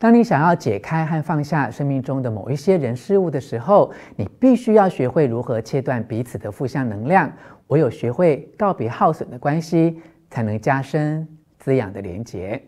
[0.00, 7.28] 当你想要解开和放下生命中的某一些人事物的时候，你必须要学会如何切断彼此的负向能量。
[7.66, 10.00] 唯有学会告别耗损的关系，
[10.30, 11.26] 才能加深
[11.58, 12.62] 滋养的连结。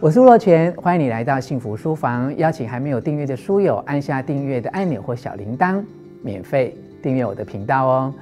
[0.00, 2.34] 我是吴若权，欢迎你来到幸福书房。
[2.38, 5.84] 邀请还没有订阅的书友按下订阅的按钮或小铃铛，
[6.22, 8.14] 免费订阅我的频道哦。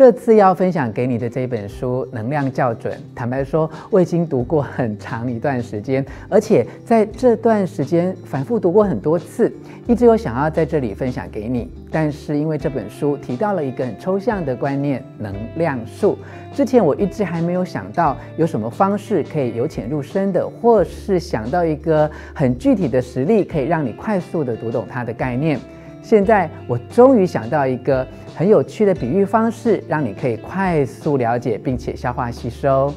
[0.00, 9.52] 这次要分享给你的这本书《能量校准》，坦白说，我已经读过很长一段时间，而且在这段时间反复读过很多次，
[9.86, 11.70] 一直有想要在这里分享给你。
[11.90, 16.16] 但是因为这本书提到了一个很抽象的观念——能量树，
[16.54, 25.60] 之前我一直还没有想到有什么方式可以由浅入深的，或是想到一个很具体的实例，可以让你快速的读懂它的概念。
[26.02, 32.92] 现在我终于想到一个很有趣的比喻方式，让你可以快速了解并且消化吸收。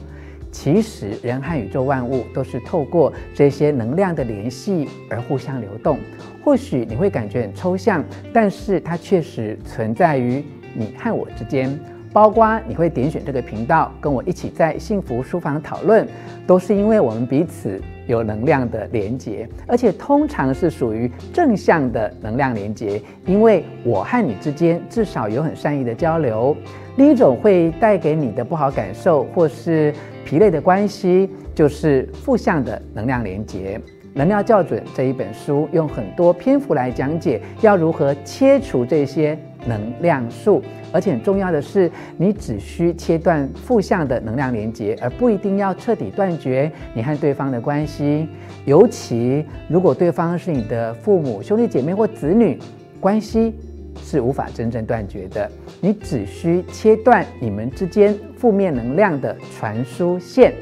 [0.51, 5.97] 其实人和宇宙万物都是透过这些能量的联系而互相流动。
[6.43, 10.43] 或许你会感觉很抽象，但是它确实存在于
[10.73, 11.77] 你和我之间。
[12.11, 16.07] 包括你会点选这个频道，跟我一起在幸福书房讨论，
[16.45, 23.01] 都是因为我们彼此有能量的连接，而且通常是属于正向的能量连接。
[23.25, 26.55] 因为我和你之间至少有很善意的交流。
[26.95, 29.91] 另一种会带给你的不好感受或是
[30.23, 33.81] 疲累的关系，就是负向的能量连接。
[34.13, 40.61] 能量校准这一本书用很多篇幅来讲解要如何切除这些能量树，
[40.91, 48.27] 而且很重要的是，你只需切断负向的能量连接，而不一定要彻底断绝你和对方的关系。
[48.65, 52.57] 尤其如果对方是你的父母、兄弟姐妹或子女，
[52.99, 53.53] 关系
[54.01, 55.49] 是无法真正断绝的。
[55.81, 60.53] 你只需切断你们之间负面能量的传输线。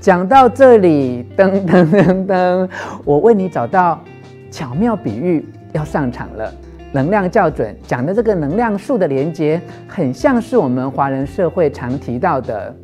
[0.00, 2.68] 讲到这里，噔噔噔噔，
[3.04, 4.02] 我为你找到
[4.50, 6.50] 巧妙比喻，要上场了。
[6.92, 12.74] 能量校准讲的这个能量树的连接，很像是我们华人社会常提到的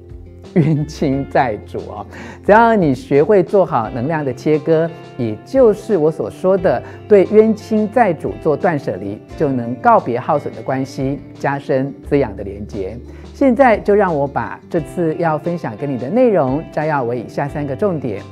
[0.55, 2.07] 冤亲债主哦。
[2.45, 12.97] 只要你学会做好能量的切割，也就是我所说的对冤亲债主做断舍离，就能告别耗损的关系，加深滋养的连接。
[13.35, 18.23] 现在就让我把这次要分享给你的内容摘要为以下三个重点：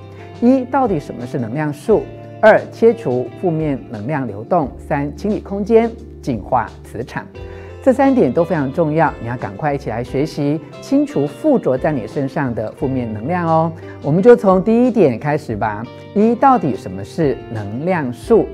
[0.41, 2.01] 一、到底什么是能量树；
[2.47, 5.91] 二、切除负面能量流动；三、清理空间，
[6.21, 7.27] 净化磁场。
[7.83, 13.73] 这三点都非常重要，你要赶快一起来学习，清除附着在你身上的负面能量哦。
[14.03, 15.83] 我们就从第一点开始吧：
[16.15, 18.47] 一、到底什么是能量树？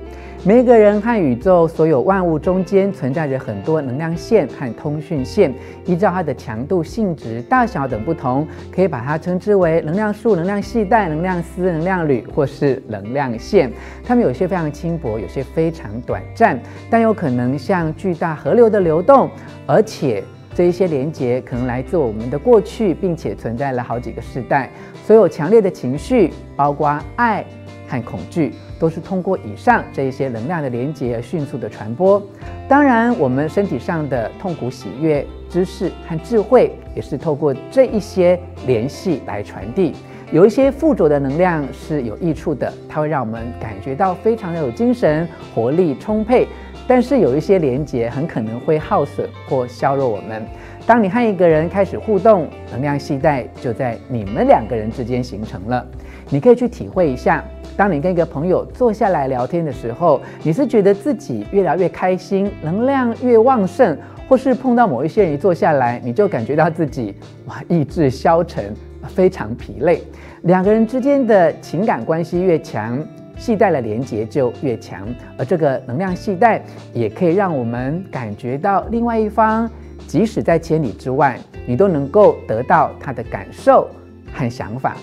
[0.42, 5.52] 每个人和宇宙所有万物中间存在着很多能量线和通讯线，
[5.84, 13.70] 依照它的强度、性质、大小等不同，可以把它称之为能量树、能量系带、能量丝、能量缕，或是能量线。
[14.02, 16.58] 它们有些非常轻薄，有些非常短暂，
[16.88, 19.28] 但有可能像巨大河流的流动，
[19.66, 20.24] 而且
[20.54, 24.70] 这一些连接可能来自我们的过去，并且存在了好几个世代。
[25.04, 27.44] 所有强烈的情绪，包括爱
[27.90, 28.54] 和恐惧。
[28.78, 32.22] 都是通过以上这一些能量的连接而迅速的传播。
[32.66, 39.92] 当然，我们身体上的痛苦、喜悦、知识和智慧，也是透过这一些联系来传递。
[40.32, 46.48] 有一些附着的能量是有益处的，它会让我们感觉到非常的有精神、活力充沛。
[46.88, 50.42] 但是有一些连接很可能会耗损或削弱我们。
[50.86, 55.86] 当你和一个人开始互动，能量系带就在你们两个人之间形成了。
[56.30, 57.44] 你可以去体会一下。
[57.76, 63.96] 当你跟一个朋友坐下来聊天的时候，你是觉得自己越聊越开心，能量越旺盛，
[64.28, 67.14] 或是碰到某一些人一坐下来，你就感觉到自己
[67.46, 68.74] 哇意志消沉，
[69.08, 70.02] 非常疲累。
[70.42, 73.02] 两个人之间的情感关系越强，
[73.38, 75.06] 系带的连接就越强，
[75.38, 79.70] 而这个能量系带也可以让我们感觉到另外一方，
[80.06, 83.88] 即使在千里之外，你都能够得到他的感受
[84.34, 84.96] 和想法。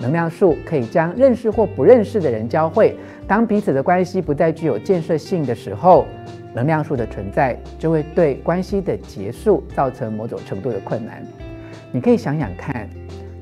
[0.00, 2.96] 能量树可以将认识或不认识的人交汇。
[3.26, 6.04] 当彼此的关系不再具有建设性的时候，
[6.52, 11.22] 能量树的存在就会对关系的结束造成某种程度的困难。
[11.90, 12.88] 你可以想想看，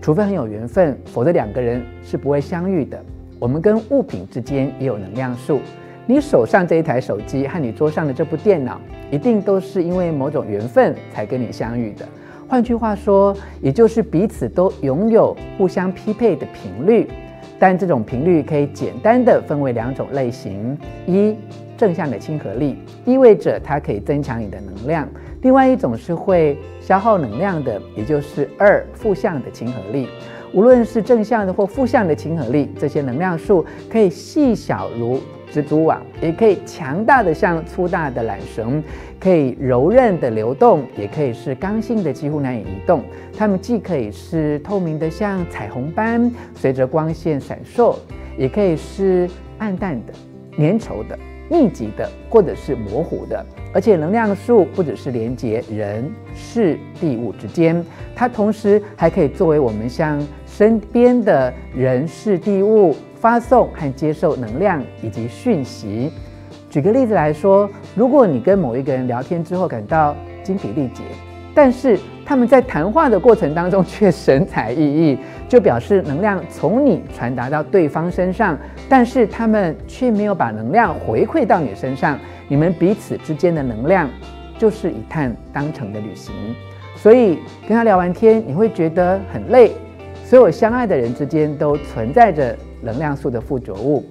[0.01, 3.03] 除非很有缘分，否则两个人是不会相遇的。
[3.39, 5.59] 我们跟物品之间也有能量树。
[6.07, 12.07] 你手上这一台手机和你桌上的这部电脑，一定都是因为某种缘分才跟你相遇的。
[12.53, 17.09] 换句话说，也就是彼此都拥有互相匹配的频率，
[17.59, 20.77] 但这种频率可以简单的分为两种类型：
[21.07, 21.35] 一，
[21.79, 22.77] 正向的亲和力，
[23.07, 25.09] 意味着它可以增强你的能量，
[25.41, 30.07] 另外一种是会消耗能量的，也就是二负向的亲和力。
[30.53, 35.19] 无论是正向的或负向的亲和力，这些能量数可以细小如
[35.53, 38.83] 蜘蛛网，也可以强大的像粗大的缆绳，
[39.21, 43.05] 可以柔韧的流动，也可以是刚性的几乎难以移动。
[43.37, 47.97] 它们既可以是透明的像彩虹般随着光线闪烁，
[48.39, 49.29] 也可以是
[49.59, 50.13] 暗淡的、
[50.57, 51.19] 粘稠的、
[51.51, 53.45] 密集的，或者是模糊的。
[53.73, 57.85] 而且能量树不只是连接人、事、地、物之间，
[58.15, 66.11] 它同时还可以作为我们向身边的人事地物发送和接受能量以及讯息。
[66.69, 71.03] 举个例子来说，如果你跟某一个人聊天之后感到精疲力竭，
[71.55, 78.57] 但是他们在谈话的过程当中却神采奕奕，就表示能量从你传达到对方身上，
[78.89, 82.19] 但是他们却没有把能量回馈到你身上。
[82.49, 84.09] 你们彼此之间的能量
[84.59, 86.33] 就是一趟当成的旅行，
[86.95, 89.73] 所以跟他聊完天，你会觉得很累。
[90.25, 94.05] 所有相爱的人之间都存在着能量束的附着物，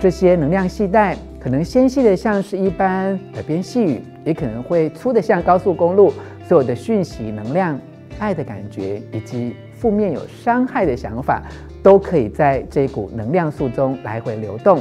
[0.00, 6.12] 这些能量系带可能纤细的像是一般耳边细语，也可能会粗的像高速公路。
[6.48, 7.78] 所有的讯息、能量、
[8.18, 11.42] 爱的感觉以及负面有伤害的想法，
[11.82, 14.80] 都可以在这股能量素中来回流动。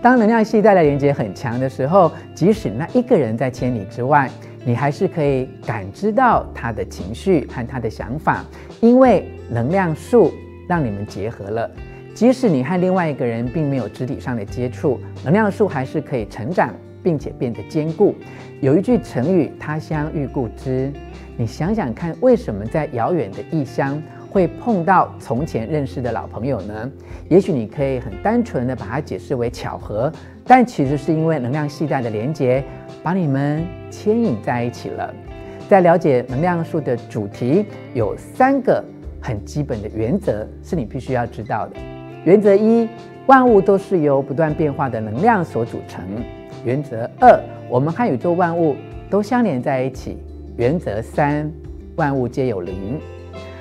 [0.00, 4.30] 当能量系带来连接很强的时候，即使那一个人在千里之外，
[4.64, 8.44] 你还是可以感知到他的情绪和他的想法，
[8.80, 9.28] 因为。
[9.50, 10.32] 能量素
[10.66, 11.70] 让你们结合了，
[12.14, 16.70] 即使你和另外一个人并没有肢体上的接触，能量素还是可以成长，
[17.04, 18.14] 并且变得坚固。
[18.60, 20.92] 有一句成语“他乡遇故知”，
[21.38, 26.90] 你想想看，为什么在遥远的异乡会碰到从前认识的老朋友呢？
[27.28, 30.10] 也许你可以很单纯的把它解释为巧合，
[30.44, 32.64] 但其实是因为能量系带的连接
[33.02, 35.14] 把你们牵引在一起了。
[35.68, 38.82] 在了解能量树的主题，有三个。
[39.26, 41.76] 很基本的原则是你必须要知道的。
[42.26, 42.86] 原则一，
[43.24, 46.04] 万物都是由不断变化的能量所组成。
[46.64, 47.38] 原则二，
[47.68, 48.74] 我们和宇宙万物
[49.10, 50.18] 都相连在一起。
[50.56, 51.50] 原则三，
[51.96, 52.98] 万物皆有灵。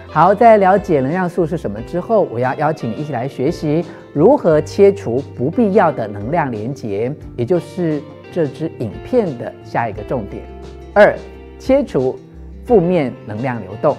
[0.08, 3.84] 好，在了解能量素是什么之后，我要邀请你一起来学习
[4.14, 8.02] 如何切除不必要的能量连结，也就是
[8.32, 10.44] 这支影片的下一个重点。
[10.94, 11.16] 二，
[11.58, 12.18] 切除
[12.64, 13.98] 负面能量流动。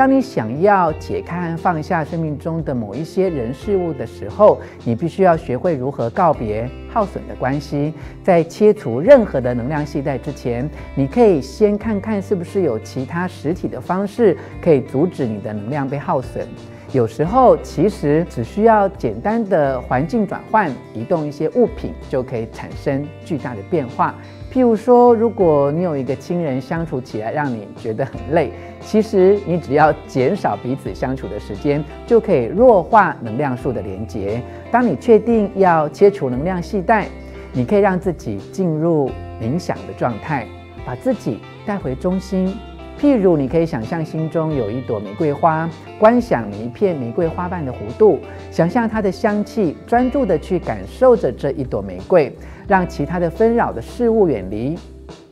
[0.00, 7.92] 当你想要解开和放下生命中的某一些人事物的时候，你必须要学会如何告别耗损的关系。
[8.22, 16.48] 在切除任何的能量系带之前，你可以先看看是不是有其他实体的方式可以阻止你的能量被耗损。
[16.92, 24.14] 有时候，其实只需要简单的环境转换，移动一些物品，就可以产生巨大的变化。
[24.52, 28.50] 譬如说，如果你有一个亲人相处起来让你觉得很累，
[28.80, 34.42] 其实你只要减少彼此相处的时间，就可以弱化能量束的连接。
[34.68, 37.06] 当你确定要切除能量系带，
[37.52, 39.08] 你可以让自己进入
[39.40, 40.44] 冥想的状态，
[40.84, 42.52] 把自己带回中心。
[43.00, 48.18] 譬如，你可以想象心中有一朵玫瑰花，观想你一片玫瑰花瓣的弧度，
[48.50, 52.30] 想象它的香气，专注地去感受着这一朵玫瑰。
[52.70, 54.78] 让其他的纷扰的事物远离。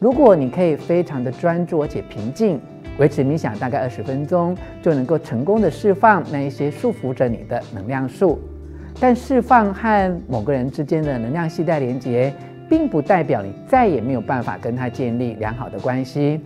[0.01, 2.61] 如果你可以非常的专注而且平静，
[2.99, 8.41] 维持冥想大概二十分钟，就能够成功的释放那一些束缚着你的能量束。
[8.99, 12.35] 但释放和某个人之间的能量系带连接，
[12.69, 16.41] 并不代表你再也没有办法跟他建立良好的关系。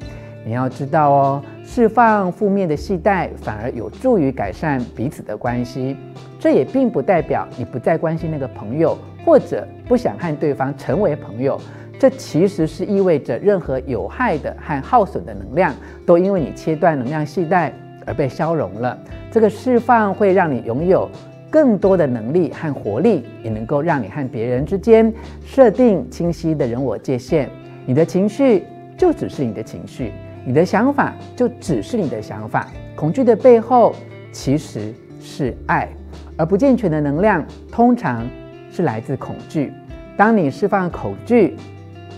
[0.45, 5.97] 你要知道哦，释放负面的系带反而有助于改善彼此的关系。
[6.39, 8.99] 这也并不代表你不再关心那个朋友。
[9.25, 11.61] 或者不想和对方成为朋友，
[11.99, 15.75] 这其实是意味着任何有害的和耗损的能量，
[16.05, 17.73] 都因为你切断能量系带
[18.05, 18.99] 而被消融了。
[19.31, 21.09] 这个释放会让你拥有
[21.49, 25.13] 更多的能力和活力，也能够让你和别人之间
[25.45, 27.49] 设定清晰的人我界限。
[27.87, 28.65] 你的情绪
[28.97, 30.13] 就只是你的情绪，
[30.45, 32.67] 你的想法就只是你的想法。
[32.97, 33.95] 恐惧的背后
[34.33, 35.89] 其实是爱，
[36.37, 38.27] 而不健全的能量通常。
[38.73, 39.73] 是来自恐惧。
[40.17, 41.57] 当你释放恐惧，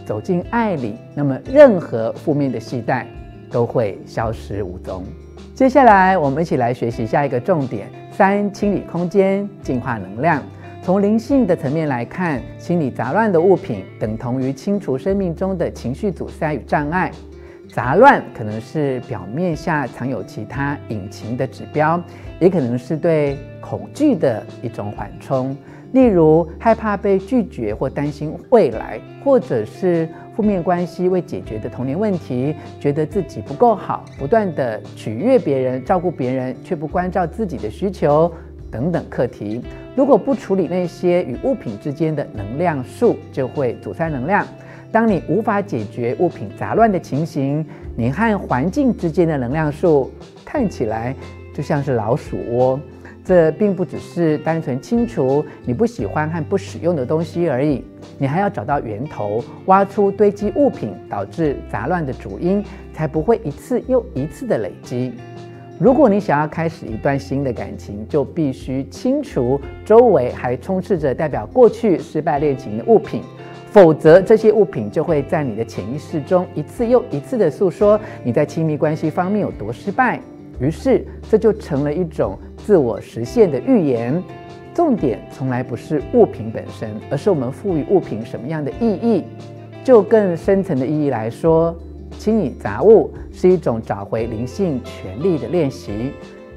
[0.07, 3.07] 走进爱里，那么任何负面的系带
[3.51, 5.05] 都会消失无踪。
[5.55, 10.43] 接下来，我们一起来学习下一个重点：三、清理空间，净化能量。
[10.83, 17.11] 从灵性的层面来看，清理杂乱的物品，等同于清除生命中的情绪阻塞与障碍。
[17.73, 22.01] 杂乱可能是表面下藏有其他隐情的指标，
[22.39, 25.57] 也可能是对恐惧的一种缓冲。
[25.95, 38.31] 例如害怕被拒绝或担心未来，或者是负面关系、未解决的童年问题，觉得自己不够好，不断地取悦别人、照顾别人，却不关照自己的需求
[38.73, 39.63] 等等课题。
[39.95, 44.45] 如果不处理那些与物品之间的能量树，就会阻塞能量。
[44.91, 47.65] 当你无法解决物品杂乱的情形，
[47.97, 50.11] 你和环境之间的能量树
[50.45, 51.15] 看起来
[51.55, 52.81] 就像是老鼠窝。
[53.25, 57.83] 这并不只是单纯清除你不喜欢和不使用的东西而已，
[58.19, 62.63] 你还要找到源头，挖出堆积物品导致杂乱的主因，
[62.93, 65.13] 才不会一次又一次的累积。
[65.79, 73.23] 如果你想要开始一段新的感情，就必须清除周围还充斥着代表过去失败恋情的物品，
[73.71, 80.21] 否则这些物品就会在你的潜意识中一次又一次的诉说你在亲密关系方面有多失败。
[80.61, 84.23] 于是，这就成了一种自我实现的预言。
[84.75, 89.25] 重点从来不是物品本身，而是我们赋予物品什么样的意义。
[89.85, 91.77] 就更深层的意义来说，
[92.19, 96.13] 清理杂物是一种找回灵性权利的练习。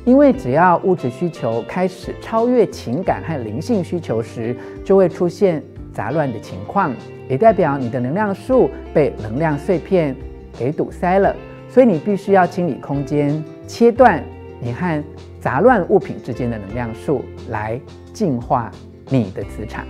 [0.05, 5.61] 因为只要物质需求开始超越情感和灵性需求时，就会出现
[5.91, 6.95] 杂乱的情况，
[7.29, 10.15] 也代表你的能量树被能量碎片
[10.57, 11.35] 给堵塞了。
[11.69, 13.43] 所以你必须要清理空间。
[13.67, 14.23] 切断
[14.59, 15.03] 你和
[15.39, 17.79] 杂乱物品之间的能量树，来
[18.13, 18.71] 净化
[19.09, 19.85] 你的磁场。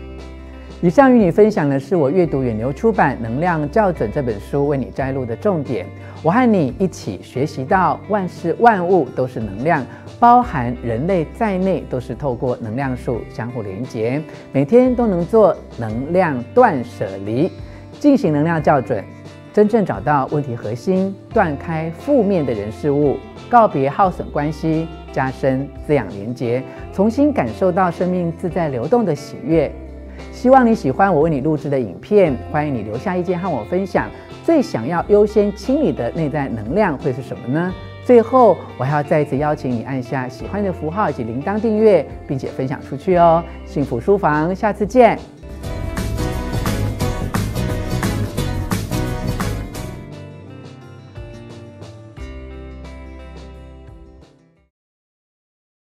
[0.79, 5.88] 以上与你分享的是我阅读远流出版《能量校准》这本书为你摘录的重点。
[6.22, 9.84] 我和你一起学习到，万事万物都是能量，
[10.19, 14.22] 包含人类在内，都是透过能量树相互连接。
[14.51, 17.50] 每天都能做能量断舍离，
[18.00, 19.03] 进行能量校准。
[19.57, 23.17] 真正找到问题核心，断开负面的人事物，
[23.49, 26.61] 告别耗损关系，加深滋养连结，
[26.93, 29.71] 重新感受到生命自在流动的喜悦。
[30.31, 34.07] 希望你喜欢我为你录制的影片，欢迎你留下意见和我分享。
[34.45, 37.73] 最想要优先清理的内在能量会是什么呢？
[38.05, 43.43] 最后，我还要再一次邀请你按下喜欢的符号以及铃铛订阅，并且分享出去哦。
[43.65, 45.17] 幸福书房，下次见。